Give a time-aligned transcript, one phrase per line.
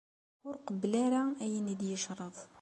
[0.47, 2.35] Ur qebbel ara ayen i d-yecreḍ.